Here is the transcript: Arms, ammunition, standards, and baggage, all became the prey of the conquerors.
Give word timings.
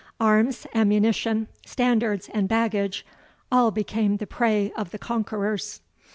Arms, 0.19 0.65
ammunition, 0.73 1.47
standards, 1.63 2.27
and 2.33 2.47
baggage, 2.49 3.05
all 3.51 3.69
became 3.69 4.17
the 4.17 4.25
prey 4.25 4.71
of 4.75 4.89
the 4.89 4.97
conquerors. 4.97 5.81